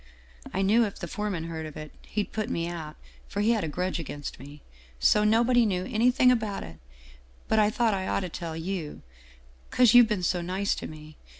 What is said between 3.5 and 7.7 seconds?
had a grudge against me. So nobody knew anything about it. But I